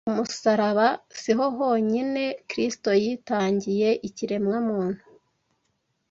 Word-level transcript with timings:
Ku 0.05 0.11
musaraba 0.17 0.87
si 1.21 1.31
ho 1.37 1.45
honyine 1.57 2.23
Kristo 2.49 2.89
yitangiye 3.03 3.89
ikiremwamuntu 4.07 5.01